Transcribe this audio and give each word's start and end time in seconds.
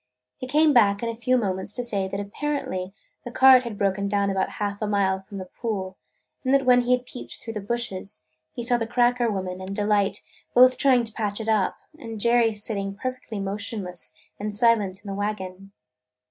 He 0.37 0.47
came 0.47 0.73
back 0.73 1.03
in 1.03 1.09
a 1.09 1.15
few 1.15 1.37
moments 1.37 1.71
to 1.73 1.83
say 1.83 2.07
that 2.07 2.19
apparently 2.19 2.91
the 3.23 3.29
cart 3.29 3.61
had 3.61 3.77
broken 3.77 4.07
down 4.07 4.31
about 4.31 4.53
half 4.53 4.81
a 4.81 4.87
mile 4.87 5.21
from 5.21 5.37
the 5.37 5.45
pool 5.45 5.95
and 6.43 6.51
that 6.55 6.65
when 6.65 6.81
he 6.81 6.93
had 6.93 7.05
peeped 7.05 7.35
through 7.37 7.53
the 7.53 7.61
bushes 7.61 8.25
he 8.51 8.63
saw 8.63 8.77
the 8.77 8.87
"cracker" 8.87 9.29
woman 9.29 9.61
and 9.61 9.75
Delight 9.75 10.23
both 10.55 10.79
trying 10.79 11.03
to 11.03 11.13
patch 11.13 11.39
it 11.39 11.47
up 11.47 11.75
and 11.99 12.19
Jerry 12.19 12.55
sitting 12.55 12.95
perfectly 12.95 13.39
motionless 13.39 14.15
and 14.39 14.51
silent 14.51 14.99
in 15.03 15.07
the 15.07 15.13
wagon. 15.15 15.71